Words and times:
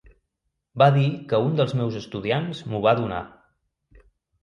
Va 0.81 0.87
dir 0.95 1.03
que 1.33 1.43
un 1.51 1.53
dels 1.61 1.77
meus 1.83 2.01
estudiants 2.01 2.65
m'ho 2.73 2.83
va 2.89 2.99
donar. 3.05 3.25